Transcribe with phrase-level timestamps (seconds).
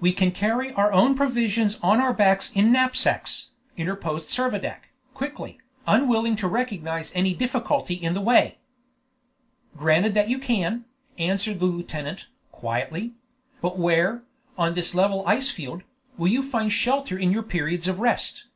[0.00, 6.36] "We can carry our own provisions on our backs in knapsacks," interposed Servadac, quickly, unwilling
[6.36, 8.56] to recognize any difficulty in the way.
[9.76, 10.86] "Granted that you can,"
[11.18, 13.12] answered the lieutenant, quietly;
[13.60, 14.22] "but where,
[14.56, 15.82] on this level ice field,
[16.16, 18.46] will you find shelter in your periods of rest?